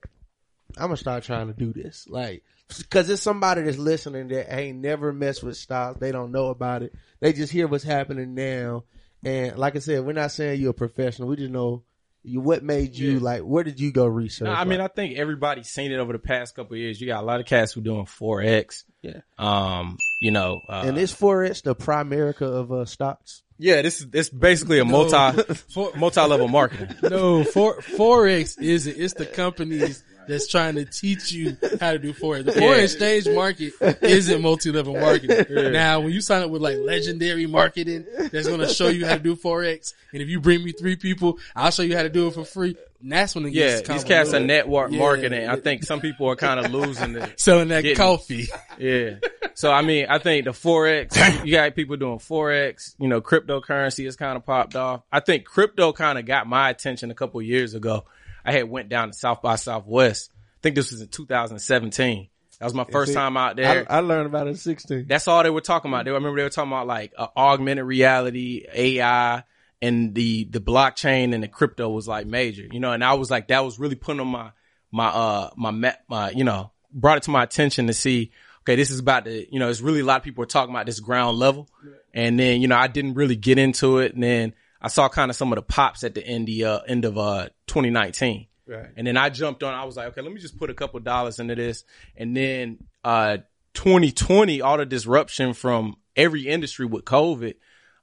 [0.76, 2.42] I'm gonna start trying to do this, like.
[2.90, 6.00] Cause it's somebody that's listening that ain't never messed with stocks.
[6.00, 6.92] They don't know about it.
[7.20, 8.82] They just hear what's happening now.
[9.24, 11.28] And like I said, we're not saying you're a professional.
[11.28, 11.84] We just know
[12.24, 13.18] you, what made you Yeah.
[13.20, 14.46] like, where did you go research?
[14.46, 17.00] No, I mean, Like, I think everybody's seen it over the past couple of years.
[17.00, 18.82] You got a lot of cats who doing forex.
[19.00, 19.20] Yeah.
[19.38, 23.44] Um, you know, uh, and is Forex the primerica of uh, stocks?
[23.58, 24.90] yeah, this is it's basically a No.
[25.06, 26.96] multi For- multi level marketing.
[27.04, 32.12] No, for forex is it's the companies that's trying to teach you how to do
[32.12, 32.44] forex.
[32.44, 32.84] The foreign Yeah.
[32.84, 35.72] exchange market isn't multi-level marketing.
[35.72, 39.14] Now, when you sign up with like legendary marketing, that's going to show you how
[39.14, 42.08] to do forex, and if you bring me three people, I'll show you how to
[42.08, 42.76] do it for free.
[43.02, 44.98] And that's when it Yeah, these cats are network Yeah.
[44.98, 45.48] marketing.
[45.48, 47.38] I think some people are kind of losing it.
[47.38, 48.48] selling that Getting- coffee.
[48.78, 49.14] Yeah.
[49.54, 52.94] So I mean, I think the forex, you got people doing forex.
[52.98, 55.02] You know, cryptocurrency has kind of popped off.
[55.10, 58.04] I think crypto kind of got my attention a couple years ago.
[58.46, 60.30] I had went down to South by Southwest.
[60.34, 62.28] I think this was in 2017.
[62.58, 63.84] That was my first See, time out there.
[63.90, 65.06] I, I learned about it at 16.
[65.06, 66.04] That's all they were talking about.
[66.04, 69.42] They, I remember they were talking about like uh, augmented reality, AI,
[69.82, 72.92] and the the blockchain and the crypto was like major, you know.
[72.92, 74.52] And I was like, that was really putting on my
[74.90, 78.32] my uh my my you know brought it to my attention to see.
[78.60, 79.68] Okay, this is about to you know.
[79.68, 81.68] It's really a lot of people are talking about this ground level,
[82.14, 84.54] and then you know I didn't really get into it, and then
[84.86, 87.18] I saw kind of some of the pops at the end the uh, end of
[87.18, 88.46] uh 2019.
[88.68, 88.86] Right.
[88.96, 89.74] And then I jumped on.
[89.74, 91.82] I was like, okay, let me just put a couple dollars into this.
[92.16, 93.38] And then uh
[93.74, 97.54] 2020, all the disruption from every industry with COVID,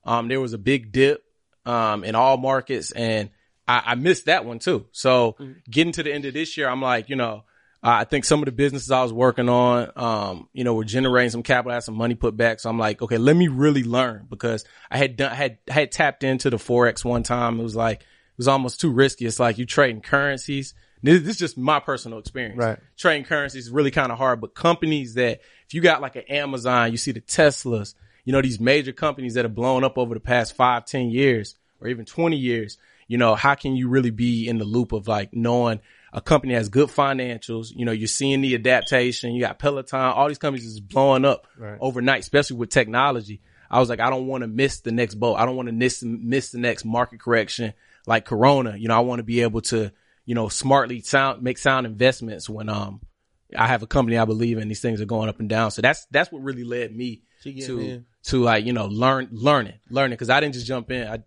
[0.03, 1.23] um, there was a big dip
[1.65, 3.29] um in all markets, and
[3.65, 4.85] I, I missed that one too.
[4.91, 5.37] So
[5.69, 7.45] getting to the end of this year, I'm like, you know.
[7.85, 11.31] I think some of the businesses I was working on, um, you know, were generating
[11.31, 12.61] some capital, I had some money put back.
[12.61, 15.73] So I'm like, okay, let me really learn because I had done, I had, I
[15.73, 17.59] had tapped into the Forex one time.
[17.59, 19.25] It was like, it was almost too risky.
[19.25, 20.73] It's like you trading currencies.
[21.01, 22.57] This, this is just my personal experience.
[22.57, 22.79] Right.
[22.95, 26.23] Trading currencies is really kind of hard, but companies that, if you got like an
[26.29, 30.13] Amazon, you see the Teslas, you know, these major companies that have blown up over
[30.13, 32.77] the past five, ten years or even 20 years,
[33.09, 35.81] you know, how can you really be in the loop of like knowing
[36.13, 37.67] a company has good financials?
[37.75, 39.33] You know, you're seeing the adaptation.
[39.33, 41.77] You got Peloton, all these companies is blowing up Right.
[41.81, 43.41] overnight, especially with technology.
[43.69, 45.35] I was like, I don't want to miss the next boat.
[45.35, 47.73] I don't want to miss, miss the next market correction
[48.05, 48.77] like Corona.
[48.77, 49.91] You know, I want to be able to,
[50.25, 53.01] you know, smartly sound, make sound investments when, um,
[53.57, 54.67] I have a company I believe in.
[54.67, 55.71] These things are going up and down.
[55.71, 58.05] So that's, that's what really led me To get to, in.
[58.25, 60.17] to like, you know, learn, learning, learning.
[60.17, 61.07] Cause I didn't just jump in.
[61.07, 61.19] I,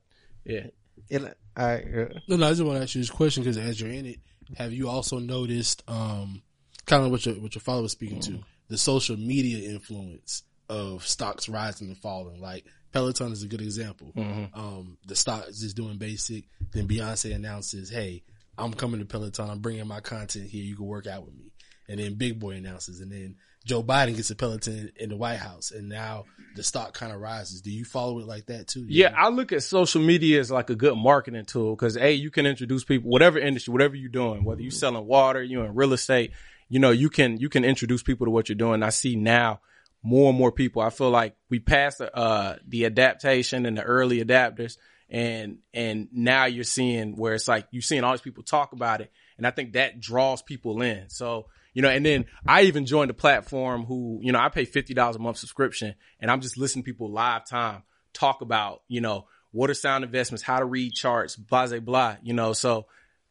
[0.45, 0.67] yeah.
[1.11, 3.81] And I, uh, No, no, I just want to ask you this question because as
[3.81, 4.21] you're in it,
[4.57, 6.43] have you also noticed, um,
[6.87, 11.07] kind of what your what your father was speaking to, the social media influence of
[11.07, 12.41] stocks rising and falling?
[12.41, 14.13] Like Peloton is a good example.
[14.55, 16.45] Um, the stock is just doing basic.
[16.73, 18.23] Then Beyonce announces, "Hey,
[18.57, 19.51] I'm coming to Peloton.
[19.51, 20.65] I'm bringing my content here.
[20.65, 21.53] You can work out with me."
[21.89, 25.39] and then Big Boy announces, and then Joe Biden gets a Peloton in the White
[25.39, 27.61] House, and now the stock kind of rises.
[27.61, 28.87] Do you follow it like that too?
[28.89, 32.31] Yeah, I look at social media as like a good marketing tool because a you
[32.31, 35.93] can introduce people, whatever industry, whatever you're doing, whether you're selling water, you're in real
[35.93, 36.31] estate,
[36.69, 38.85] you know, you can you can introduce people to what you're doing.
[38.85, 39.61] I see now
[40.01, 40.81] more and more people.
[40.81, 44.79] I feel like we passed uh, the adaptation and the early adapters,
[45.11, 49.01] and and now you're seeing where it's like you're seeing all these people talk about
[49.01, 51.11] it, and I think that draws people in.
[51.11, 51.47] So
[51.77, 55.15] you know, and then I even joined a platform who, you know, I pay $50
[55.15, 57.83] a month subscription and I'm just listening to people live time
[58.15, 62.17] talk about, you know, what are sound investments, how to read charts, blah, blah, blah,
[62.23, 62.87] you know, so,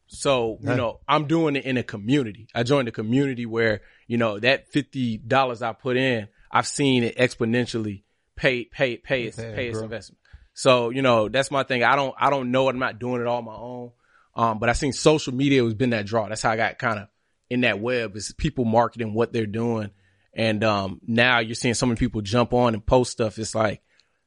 [0.06, 2.48] so, you know, I'm doing it in a community.
[2.54, 7.18] I joined a community where, you know, that $50 I put in, I've seen it
[7.18, 8.04] exponentially
[8.36, 10.20] pay, pay, pay its, pay its investment.
[10.54, 11.84] So, you know, that's my thing.
[11.84, 12.70] I don't, I don't know.
[12.70, 13.92] I'm not doing it all my own.
[14.36, 16.30] Um, but I seen social media has been that draw.
[16.30, 17.08] That's how I got kind of
[17.50, 19.92] in that web is people marketing what they're doing.
[20.34, 23.40] And, um, now you're seeing so many people jump on and post stuff.
[23.40, 23.82] It's like,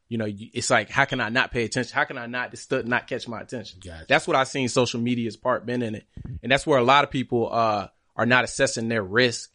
[0.09, 1.95] you know, it's like, how can I not pay attention?
[1.95, 3.81] How can I not just not catch my attention?
[3.85, 4.07] Gotcha.
[4.09, 6.07] That's what I've seen social media's part been in it.
[6.43, 9.51] And that's where a lot of people, uh, are not assessing their risk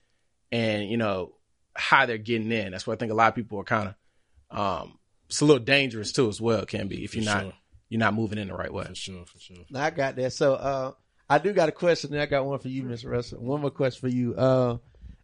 [0.52, 1.34] and, you know,
[1.76, 2.72] how they're getting in.
[2.72, 3.94] That's why I think a lot of people are kind
[4.52, 7.54] of, um, it's a little dangerous too as well, can be if you're not, sure.
[7.90, 8.86] you're not moving in the right way.
[8.86, 9.58] for sure, for sure.
[9.72, 10.34] Now I got that.
[10.34, 10.92] So uh
[11.30, 12.14] I do got a question.
[12.14, 13.10] and I got one for you, Mr.
[13.10, 13.40] Russell.
[13.42, 14.36] One more question for you.
[14.36, 14.78] Uh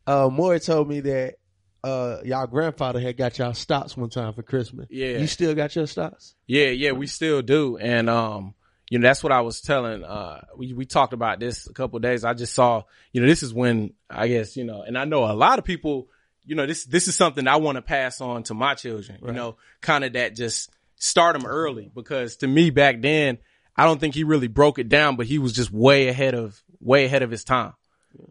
[0.07, 1.35] uh Maury told me that
[1.83, 4.87] uh y'all grandfather had got y'all stocks one time for Christmas.
[4.89, 5.17] Yeah.
[5.17, 6.35] You still got your stocks?
[6.47, 7.77] Yeah, yeah, we still do.
[7.77, 8.53] And um,
[8.89, 11.97] you know, that's what I was telling uh we we talked about this a couple
[11.97, 12.23] of days.
[12.23, 12.83] I just saw,
[13.13, 15.65] you know, this is when I guess, you know, and I know a lot of
[15.65, 16.07] people,
[16.43, 19.31] you know, this this is something I want to pass on to my children, you
[19.31, 23.37] know, kind of that just start them early because to me back then,
[23.75, 26.61] I don't think he really broke it down, but he was just way ahead of
[26.79, 27.73] way ahead of his time.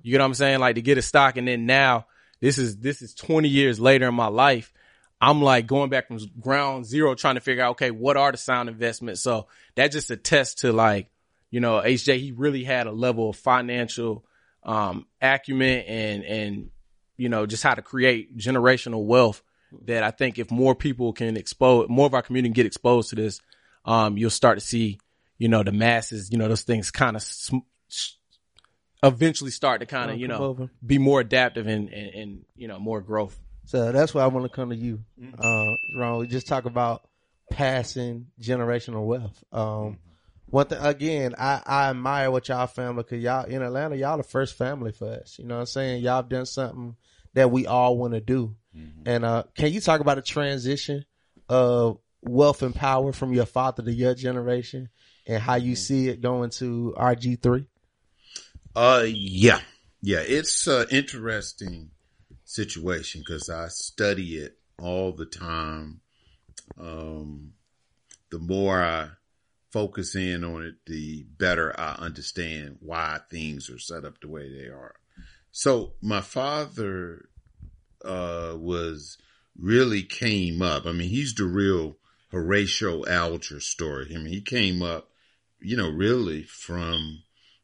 [0.03, 0.61] You get what I'm saying?
[0.61, 2.07] Like to get a stock and then now
[2.40, 4.72] this is this is 20 years later in my life.
[5.20, 8.38] I'm like going back from ground zero trying to figure out, okay, what are the
[8.38, 9.20] sound investments?
[9.20, 11.11] So that just attests to like,
[11.51, 14.24] you know, HJ, he really had a level of financial,
[14.62, 16.70] um, acumen and, and,
[17.16, 19.42] you know, just how to create generational wealth
[19.87, 23.16] that I think if more people can expose, more of our community get exposed to
[23.16, 23.40] this,
[23.85, 25.01] um, you'll start to see,
[25.38, 27.59] you know, the masses, you know, those things kind of sm-
[29.03, 30.70] eventually start to kind of, you know, over.
[30.85, 33.38] be more adaptive and, and, and, you know, more growth.
[33.66, 35.05] So that's why I want to come to you,
[35.38, 35.66] uh,
[35.98, 36.18] Ron.
[36.18, 37.07] We just talk about
[37.51, 39.44] passing generational wealth.
[39.53, 39.98] Um,
[40.46, 44.22] one thing again, I, I admire what y'all family because y'all in Atlanta, y'all the
[44.22, 45.38] first family for us.
[45.38, 46.03] You know what I'm saying?
[46.03, 46.96] Y'all have done something
[47.35, 48.57] that we all want to do.
[49.07, 51.05] And uh, can you talk about the transition
[51.48, 54.88] of wealth and power from your father to your generation
[55.29, 57.67] and how you see it going to RG three?
[58.75, 59.61] Uh, yeah,
[60.03, 60.23] yeah.
[60.27, 61.91] It's an interesting
[62.45, 66.01] situation because I study it all the time.
[66.81, 67.53] Um,
[68.31, 69.11] the more I
[69.71, 74.51] focus in on it, the better I understand why things are set up the way
[74.51, 74.95] they are.
[75.53, 77.29] So my father,
[78.05, 79.19] uh, was
[79.59, 80.87] really came up.
[80.87, 81.97] I mean, he's the real
[82.31, 84.12] Horatio Alger story.
[84.14, 85.11] I mean, he came up,
[85.61, 87.23] you know, really from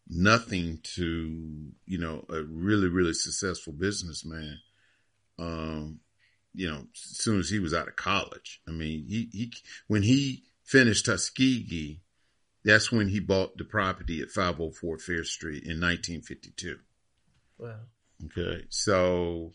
[0.08, 4.58] nothing to, you know, a really, really successful businessman.
[5.38, 6.00] Um,
[6.54, 8.60] you know, as soon as he was out of college.
[8.68, 9.52] I mean, he, he,
[9.88, 12.00] when he finished Tuskegee,
[12.64, 16.78] that's when he bought the property at 504 Fair Street in 1952.
[17.58, 17.74] Wow.
[18.26, 18.64] Okay.
[18.68, 19.52] So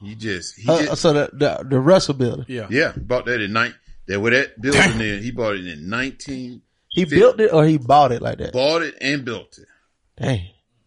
[0.00, 2.68] he just, he Uh, just, so the, the the Russell building, Yeah.
[2.70, 3.74] yeah, bought that in nine,
[4.06, 7.78] that with that building there, he bought it in 19, he built it or he
[7.78, 8.52] bought it like that.
[8.52, 9.66] bought it and built it.
[10.16, 10.40] Dang.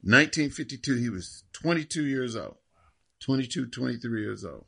[0.03, 2.55] 1952, he was 22 years old.
[3.21, 4.65] 22, 23 years old.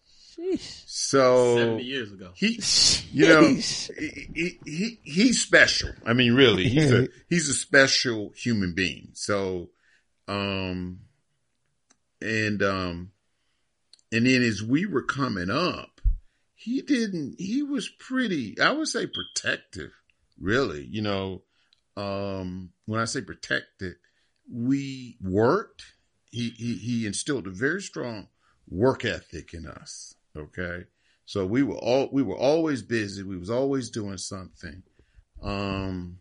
[0.86, 2.32] So 70 years ago.
[2.36, 2.48] he,
[3.12, 3.91] you know, Jeez.
[3.98, 5.89] he, he, he, he's special.
[6.06, 9.10] I mean, really, he's a, he's a special human being.
[9.13, 9.69] So,
[10.28, 11.00] um,
[12.22, 13.12] and, um,
[14.12, 16.02] and then as we were coming up,
[16.56, 19.91] he didn't, he was pretty, I would say protective,
[20.39, 21.43] really, you know,
[21.96, 23.96] um, when I say protected,
[24.52, 25.84] we worked.
[26.32, 28.28] He, he, he instilled a very strong
[28.67, 30.15] work ethic in us.
[30.36, 30.86] Okay.
[31.26, 33.24] So we were all, we were always busy.
[33.24, 34.84] We was always doing something.
[35.41, 36.19] Um,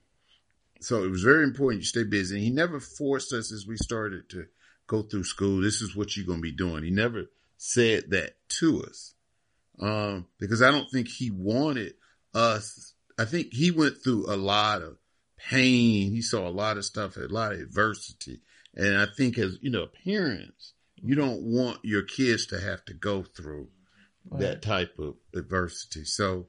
[0.81, 2.37] so it was very important you stay busy.
[2.37, 4.47] And he never forced us as we started to
[4.87, 5.61] go through school.
[5.61, 6.85] This is what you're going to be doing.
[6.85, 9.15] He never said that to us.
[9.81, 11.95] Um, because I don't think he wanted
[12.35, 12.92] us.
[13.23, 14.97] I think he went through a lot of
[15.51, 16.11] pain.
[16.11, 18.41] He saw a lot of stuff, a lot of adversity.
[18.75, 22.95] And I think as, you know, parents, You don't want your kids to have to
[22.95, 23.69] go through
[24.39, 26.05] that type of adversity.
[26.05, 26.47] So,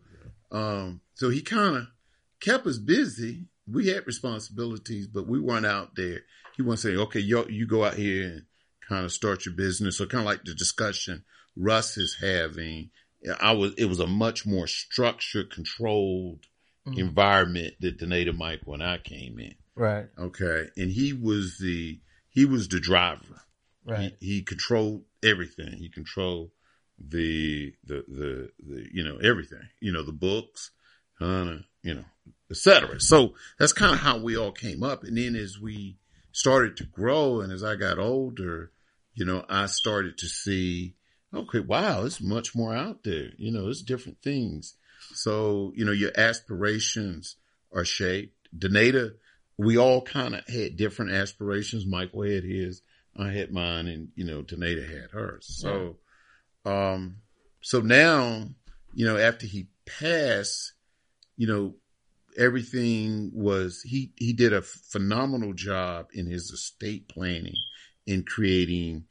[0.52, 1.88] um, so he kind of
[2.40, 3.48] kept us busy.
[3.68, 6.20] We had responsibilities, but we weren't out there.
[6.56, 8.44] He wasn't saying, okay, yo, you go out here and
[8.88, 9.98] kind of start your business.
[9.98, 11.24] So kind of like the discussion
[11.56, 12.92] Russ is having.
[13.40, 16.46] I was, it was a much more structured, controlled
[16.86, 19.56] environment that Donata Mike and I came in.
[19.76, 20.06] Right.
[20.18, 20.66] Okay.
[20.78, 23.42] And he was the, he was the driver.
[23.86, 24.14] Right.
[24.20, 25.74] He, he controlled everything.
[25.74, 26.52] He controlled
[27.00, 30.72] the, the, the, the, you know, everything, you know, the books,
[31.20, 32.06] uh, you know,
[32.50, 33.00] etc.
[33.00, 35.04] So that's kind of how we all came up.
[35.04, 35.98] And then as we
[36.32, 38.72] started to grow and as I got older,
[39.14, 40.96] you know, I started to see,
[41.34, 43.30] okay, wow, it's much more out there.
[43.38, 44.76] You know, it's different things.
[45.14, 47.36] So, you know, your aspirations
[47.74, 48.50] are shaped.
[48.58, 49.14] Donata,
[49.58, 51.86] we all kind of had different aspirations.
[51.86, 52.82] Michael had his,
[53.18, 55.46] I had mine, and, you know, Donata had hers.
[55.48, 55.98] So,
[56.66, 57.18] um,
[57.62, 58.48] so now,
[58.94, 60.74] you know, after he passed,
[61.38, 61.76] you know,
[62.38, 67.56] everything was, he, he did a phenomenal job in his estate planning
[68.06, 69.06] in creating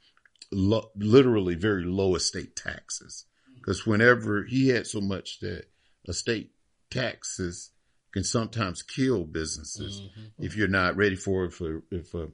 [0.50, 3.26] lo- literally very low estate taxes.
[3.56, 5.66] Because whenever he had so much that
[6.06, 6.52] estate
[6.90, 7.70] taxes
[8.12, 10.02] can sometimes kill businesses
[10.38, 11.52] if you're not ready for it.
[11.52, 12.26] For if uh,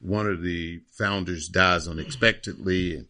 [0.00, 3.06] one of the founders dies unexpectedly, and,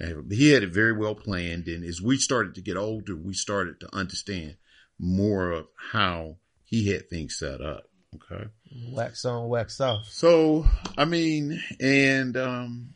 [0.00, 1.68] and he had it very well planned.
[1.68, 4.56] And as we started to get older, we started to understand
[4.98, 7.84] more of how he had things set up.
[8.14, 8.46] Okay.
[8.90, 10.06] Wax on, wax off.
[10.08, 12.94] So, I mean, and, um,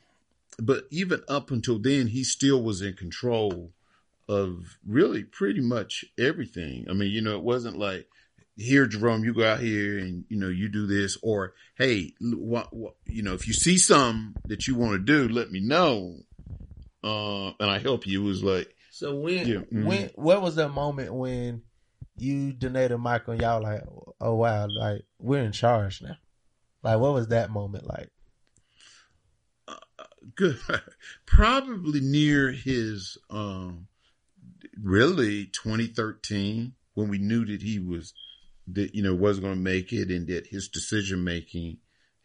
[0.59, 3.73] but even up until then, he still was in control
[4.33, 6.87] of really pretty much everything.
[6.89, 8.09] I mean, you know, it wasn't like,
[8.57, 12.75] here, Jerome, you go out here and, you know, you do this or, hey, what,
[12.75, 16.17] what, you know, if you see something that you want to do, let me know.
[17.05, 18.23] Uh, and I help you.
[18.23, 19.85] It was like, So when Yeah, mhm.
[19.87, 21.63] when what was that moment when
[22.17, 23.83] you Donata Michael and y'all like,
[24.21, 26.17] oh wow, like we're in charge now?
[26.83, 28.11] Like what was that moment like?
[30.35, 30.59] good
[31.27, 33.87] probably near his um
[34.83, 38.15] really 2013 when we knew that he was
[38.69, 41.79] that you know wasn't going to make it and that his decision making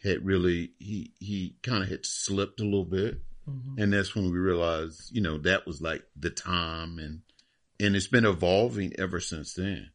[0.04, 3.22] had really he he kind of had slipped a little bit.
[3.50, 3.82] Mm-hmm.
[3.82, 7.22] And that's when we realized you know that was like the time and
[7.80, 9.90] and it's been evolving ever since then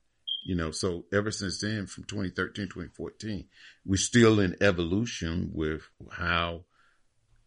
[0.44, 0.70] you know.
[0.70, 3.44] So ever since then from 2013 2014
[3.84, 6.64] we're still in evolution with how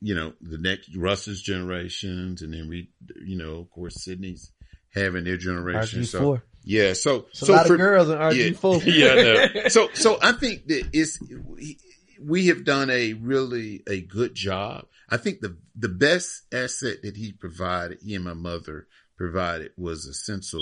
[0.02, 2.92] you know, the next Russ's generations, and then we,
[3.26, 4.52] you know, of course, Sydney's
[4.96, 6.06] having their generation.
[6.06, 6.42] So RG4.
[6.64, 8.86] yeah, so It's a so lot for- of girls in RG4.
[8.86, 11.78] Yeah, yeah, so so I think that it's we-
[12.22, 14.86] we have done a really a good job.
[15.10, 20.06] I think the the best asset that he provided, he and my mother provided, was
[20.08, 20.62] a sense of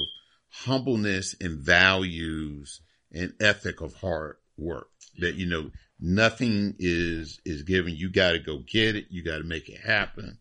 [0.49, 4.87] humbleness and values and ethic of hard work.
[5.19, 5.69] That you know
[5.99, 7.95] nothing is is given.
[7.95, 9.05] You got to go get it.
[9.09, 10.39] You got to make it happen.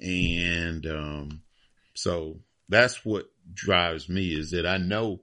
[0.00, 1.42] And um,
[1.94, 5.20] so that's what drives me is that I know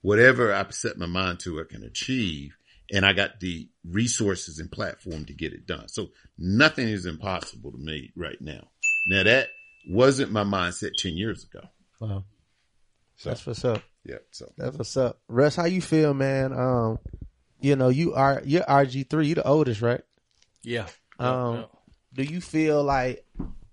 [0.00, 2.56] whatever I set my mind to, I can achieve.
[2.94, 5.88] And I got the resources and platform to get it done.
[5.88, 8.68] So nothing is impossible to me right now.
[9.08, 9.48] Now that
[9.88, 11.66] wasn't my mindset 10 years ago.
[12.00, 12.24] Wow.
[13.16, 13.82] So, That's what's up.
[14.04, 14.16] yeah.
[14.30, 15.20] So That's what's up.
[15.28, 16.52] Russ, how you feel, man?
[16.52, 16.98] Um,
[17.60, 20.02] you know, you are you're RG three, you the oldest, right?
[20.62, 20.86] Yeah.
[21.18, 21.66] Um,
[22.12, 23.24] do you feel like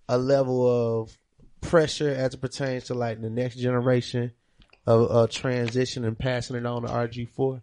[0.07, 1.17] a level of
[1.61, 4.31] pressure as it pertains to like the next generation
[4.85, 7.61] of, of transition and passing it on to RG four?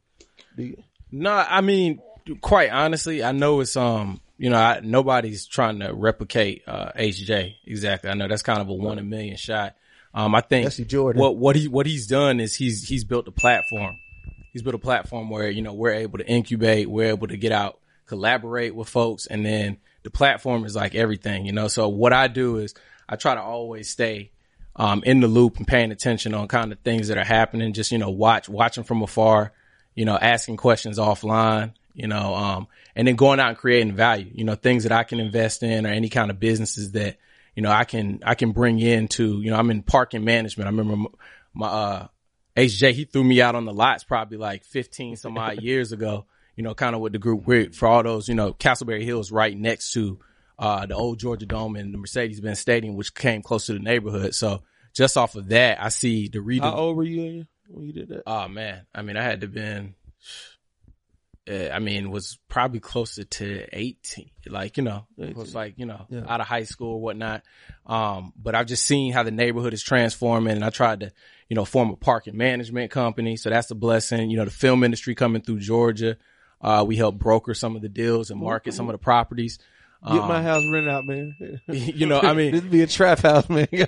[0.56, 0.82] Do you?
[1.10, 2.00] No, I mean,
[2.40, 7.54] quite honestly, I know it's um, you know, I, nobody's trying to replicate uh HJ
[7.64, 8.10] exactly.
[8.10, 9.74] I know that's kind of a one in a million shot.
[10.16, 11.20] Um, I think That's Jordan.
[11.20, 13.98] what what he what he's done is he's he's built a platform.
[14.50, 17.52] He's built a platform where you know we're able to incubate, we're able to get
[17.52, 21.68] out, collaborate with folks, and then the platform is like everything, you know.
[21.68, 22.74] So what I do is
[23.08, 24.32] I try to always stay
[24.76, 27.72] um, in the loop and paying attention on kind of things that are happening.
[27.72, 29.52] Just you know, watch watching from afar,
[29.94, 34.30] you know, asking questions offline, you know, um, and then going out and creating value.
[34.34, 37.16] You know, things that I can invest in or any kind of businesses that
[37.54, 39.40] you know I can I can bring into.
[39.40, 40.68] You know, I'm in parking management.
[40.68, 41.08] I remember
[41.54, 42.06] my uh,
[42.56, 46.26] HJ he threw me out on the lots probably like 15 some odd years ago.
[46.54, 48.28] You know, kind of with the group we're, for all those.
[48.28, 50.18] You know, Castleberry Hills right next to
[50.58, 54.34] uh, the old Georgia Dome and the Mercedes-Benz Stadium, which came close to the neighborhood.
[54.34, 54.62] So
[54.94, 56.62] just off of that, I see the reading.
[56.64, 58.22] How old were you when you did that?
[58.26, 59.94] Oh man, I mean, I had to been
[61.48, 64.30] uh, I mean, was probably closer to 18.
[64.48, 66.22] Like, you know, it was like, you know, Yeah.
[66.26, 67.42] out of high school or whatnot.
[67.86, 71.12] Um, but I've just seen how the neighborhood is transforming and I tried to,
[71.48, 73.36] you know, form a parking management company.
[73.36, 74.28] So that's a blessing.
[74.28, 76.16] You know, the film industry coming through Georgia.
[76.60, 79.60] Uh, we help broker some of the deals and market some of the properties.
[80.06, 81.34] Get my Um, house rented out, man.
[81.68, 83.66] you know, I mean, this be a trap house, man.
[83.72, 83.86] you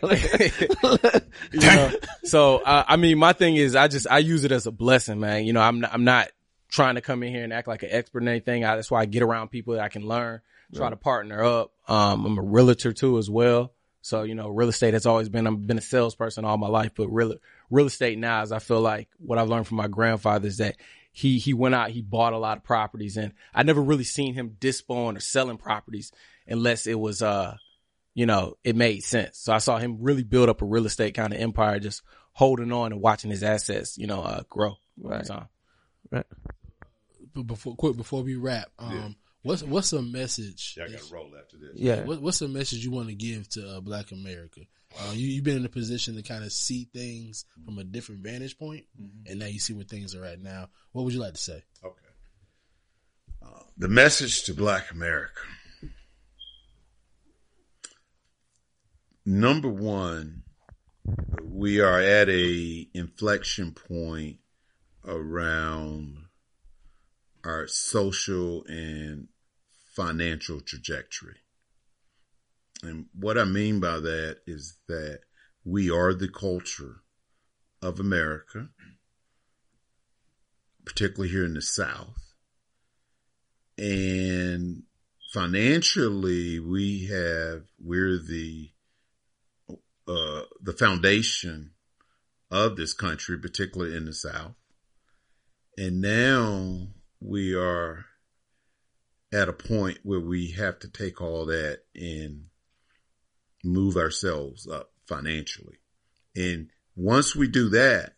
[1.60, 1.90] know,
[2.24, 5.20] so uh, I mean, my thing is, I just I use it as a blessing,
[5.20, 5.44] man.
[5.44, 6.28] You know, I'm not, I'm not
[6.68, 8.64] trying to come in here and act like an expert in anything.
[8.64, 10.40] I, that's why I get around people that I can learn,
[10.74, 11.72] try to partner up.
[11.86, 13.72] Um, I'm a realtor too as well.
[14.00, 16.92] So you know, real estate has always been I've been a salesperson all my life,
[16.96, 17.34] but real
[17.70, 20.76] real estate now is I feel like what I've learned from my grandfather is that
[21.10, 24.34] he he went out he bought a lot of properties and I never really seen
[24.34, 26.12] him dispoing or selling properties
[26.46, 27.56] unless it was uh
[28.14, 29.38] you know, it made sense.
[29.38, 32.02] So I saw him really build up a real estate kind of empire, just
[32.32, 35.24] holding on and watching his assets, you know, uh, grow over Right.
[35.24, 35.46] time.
[36.10, 36.26] But
[37.46, 39.08] before quick before we wrap, um, Yeah.
[39.42, 40.74] what's what's a message?
[40.76, 41.70] Yeah, I got to roll after this.
[41.74, 42.04] yeah.
[42.04, 44.62] What, what's a message you want to give to uh, Black America?
[45.00, 48.22] Uh, you you've been in a position to kind of see things from a different
[48.22, 48.84] vantage point,
[49.26, 50.68] and now you see where things are at now.
[50.92, 51.62] What would you like to say?
[51.84, 51.94] Okay.
[53.42, 55.40] Uh, the message to Black America.
[59.24, 60.42] Number one,
[61.44, 64.38] we are at a inflection point
[65.06, 66.24] around
[67.44, 69.28] our social and
[69.94, 71.36] financial trajectory.
[72.82, 75.20] And what I mean by that is that
[75.64, 77.02] we are the culture
[77.82, 78.68] of America,
[80.84, 82.34] particularly here in the South.
[83.76, 84.84] And
[85.32, 88.70] financially, we have, we're the,
[90.06, 91.72] uh, the foundation
[92.50, 94.54] of this country, particularly in the South.
[95.76, 96.88] And now
[97.20, 98.06] we are
[99.32, 102.47] at a point where we have to take all that and
[103.64, 105.78] move ourselves up financially.
[106.36, 108.14] And once we do that,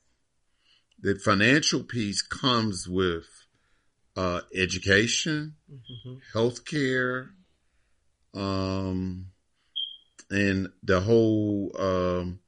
[1.01, 3.27] the financial piece comes with
[4.17, 5.55] uh, education,
[6.35, 7.31] healthcare,
[8.35, 9.27] um,
[10.31, 12.41] and the whole um,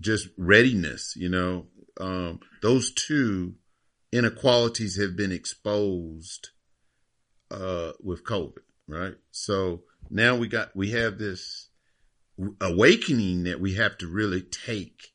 [0.00, 1.14] just readiness.
[1.16, 1.66] You know,
[2.00, 3.54] um, those two
[4.12, 6.50] inequalities have been exposed
[7.50, 9.14] uh, with COVID, right?
[9.30, 11.67] So now we got we have this
[12.60, 15.12] awakening that we have to really take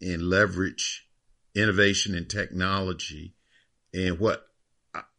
[0.00, 1.06] and leverage
[1.54, 3.34] innovation and technology.
[3.94, 4.46] And what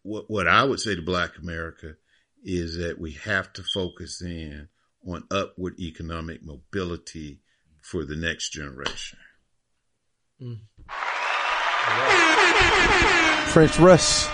[0.02, 1.96] what what I would say to Black America
[2.44, 4.68] is that we have to focus in
[5.08, 7.42] on upward economic mobility
[7.82, 9.20] for the next generation.
[13.48, 14.30] French Russ.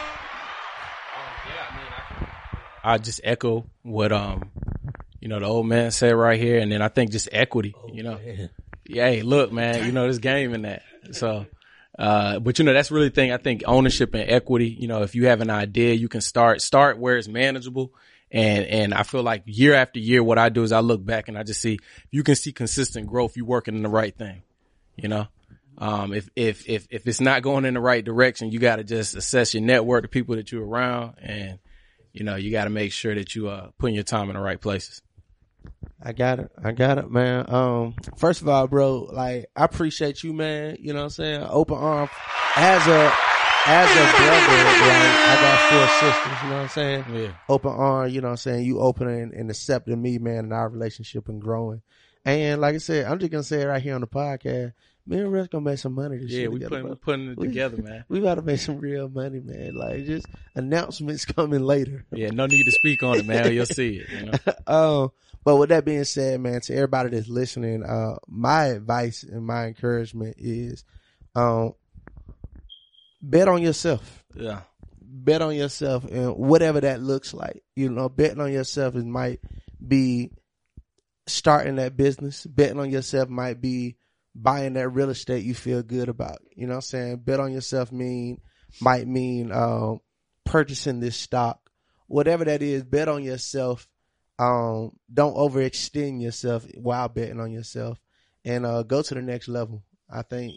[2.83, 4.51] I just echo what, um,
[5.19, 6.59] you know, the old man said right here.
[6.59, 8.19] And then I think just equity, you know,
[8.85, 10.83] yeah, hey, look, man, you know, this game in that.
[11.11, 11.45] So,
[11.97, 13.31] uh, but you know, that's really the thing.
[13.31, 16.61] I think ownership and equity, you know, if you have an idea, you can start,
[16.61, 17.93] start where it's manageable.
[18.31, 21.27] And, and I feel like year after year, what I do is I look back
[21.27, 21.79] and I just see,
[22.11, 23.35] you can see consistent growth.
[23.35, 24.43] You're working in the right thing,
[24.95, 25.27] you know?
[25.77, 28.83] Um, if, if, if, if it's not going in the right direction, you got to
[28.83, 31.57] just assess your network, the people that you're around and,
[32.11, 34.41] you know, you got to make sure that you, uh, putting your time in the
[34.41, 35.01] right places.
[36.01, 36.51] I got it.
[36.63, 37.45] I got it, man.
[37.53, 40.77] Um, first of all, bro, like I appreciate you, man.
[40.79, 41.43] You know what I'm saying?
[41.49, 42.09] Open arm.
[42.55, 43.13] As a
[43.65, 47.05] as a brother, like I got four sisters, you know what I'm saying?
[47.13, 47.31] Yeah.
[47.49, 48.65] Open arm, you know what I'm saying?
[48.65, 51.81] You opening and accepting me, man, and our relationship and growing.
[52.25, 54.73] And like I said, I'm just gonna say it right here on the podcast.
[55.05, 57.37] Me and Russ gonna make some money this Yeah, year we together, putting, putting it
[57.37, 58.05] We- together, man.
[58.09, 59.75] We about to make some real money, man.
[59.75, 60.25] Like just
[60.55, 62.05] announcements coming later.
[62.13, 63.53] Yeah, no need to speak on it, man.
[63.53, 64.37] You'll see it, you know?
[65.03, 65.11] um,
[65.43, 69.67] but with that being said, man, to everybody that's listening, uh, my advice and my
[69.67, 70.83] encouragement is,
[71.35, 71.73] um,
[73.21, 74.23] bet on yourself.
[74.35, 74.61] Yeah.
[75.01, 77.63] Bet on yourself and whatever that looks like.
[77.75, 79.39] You know, betting on yourself is might
[79.85, 80.31] be
[81.27, 82.45] starting that business.
[82.45, 83.97] Betting on yourself might be
[84.35, 86.39] buying that real estate you feel good about.
[86.55, 87.17] You know what I'm saying?
[87.17, 88.39] Bet on yourself mean
[88.79, 90.01] might mean um
[90.45, 91.69] purchasing this stock.
[92.07, 93.87] Whatever that is, bet on yourself.
[94.39, 97.99] Um don't overextend yourself while betting on yourself
[98.45, 99.83] and uh go to the next level.
[100.09, 100.55] I think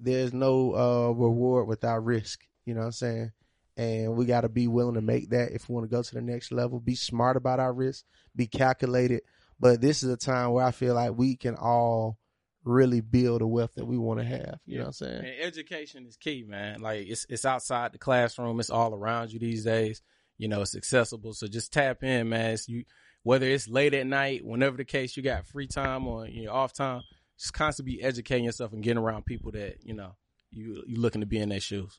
[0.00, 2.40] there's no uh reward without risk.
[2.64, 3.32] You know what I'm saying?
[3.76, 6.14] And we got to be willing to make that if we want to go to
[6.14, 6.78] the next level.
[6.78, 8.04] Be smart about our risk,
[8.34, 9.22] be calculated.
[9.58, 12.18] But this is a time where I feel like we can all
[12.64, 14.58] really build the wealth that we want to have.
[14.66, 15.24] You know what I'm saying?
[15.24, 16.80] And education is key, man.
[16.80, 18.60] Like it's it's outside the classroom.
[18.60, 20.02] It's all around you these days.
[20.38, 21.34] You know, it's accessible.
[21.34, 22.52] So just tap in, man.
[22.52, 22.84] It's you
[23.22, 26.52] whether it's late at night, whenever the case, you got free time or you know
[26.52, 27.02] off time.
[27.38, 30.14] Just constantly be educating yourself and getting around people that you know
[30.50, 31.98] you you looking to be in their shoes.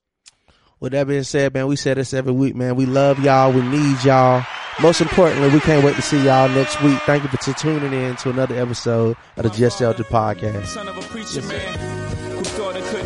[0.80, 2.76] With that being said, man, we said this every week, man.
[2.76, 3.54] We love y'all.
[3.54, 4.46] We need y'all.
[4.82, 7.00] Most importantly, we can't wait to see y'all next week.
[7.02, 10.66] Thank you for tuning in to another episode of the Just Elder Podcast.
[10.66, 12.03] Son of a preacher man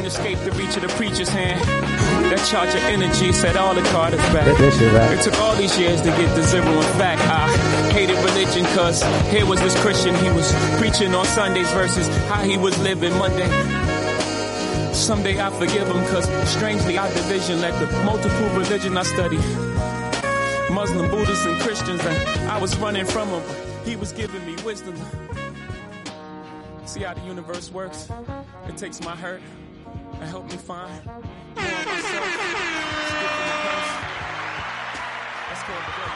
[0.07, 1.59] escape the reach of the preacher's hand.
[2.31, 4.45] That charge of energy set all the Carters back.
[4.45, 5.11] That, that shit right.
[5.11, 7.21] It took all these years to get the zero in fact.
[7.27, 7.47] I
[7.91, 10.15] hated religion cause here was this Christian.
[10.15, 10.47] He was
[10.79, 13.47] preaching on Sundays versus how he was living Monday.
[14.93, 19.37] Someday I forgive him cause strangely our division led to multiple religion I study.
[20.73, 23.43] Muslim, Buddhists, and Christians and I was running from him.
[23.83, 24.95] He was giving me wisdom.
[26.85, 28.09] See how the universe works?
[28.69, 29.41] It takes my hurt
[30.19, 32.27] and help me find myself.
[35.57, 36.06] Skipping the